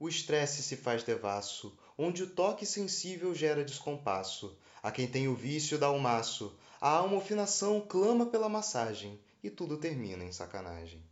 O 0.00 0.08
estresse 0.08 0.62
se 0.62 0.76
faz 0.76 1.02
devasso, 1.02 1.76
onde 1.98 2.22
o 2.22 2.30
toque 2.30 2.64
sensível 2.64 3.34
gera 3.34 3.62
descompasso. 3.62 4.56
A 4.82 4.90
quem 4.90 5.06
tem 5.06 5.28
o 5.28 5.34
vício 5.34 5.76
dá 5.76 5.90
o 5.90 6.00
maço, 6.00 6.56
a 6.80 6.88
almofinação 6.88 7.84
clama 7.86 8.24
pela 8.24 8.48
massagem 8.48 9.20
e 9.42 9.50
tudo 9.50 9.76
termina 9.76 10.24
em 10.24 10.32
sacanagem. 10.32 11.04